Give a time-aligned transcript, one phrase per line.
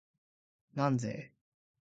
[0.73, 1.31] なんぜ？